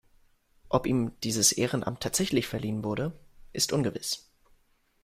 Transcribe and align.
Ob 0.69 0.87
ihm 0.87 1.11
dieses 1.21 1.51
Ehrenamt 1.51 2.01
tatsächlich 2.01 2.47
verliehen 2.47 2.83
wurde, 2.83 3.13
ist 3.53 3.71
ungewiss. 3.71 4.31